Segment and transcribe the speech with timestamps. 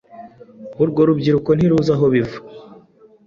[0.81, 2.37] urwo rubyiruko ntiruzi aho biva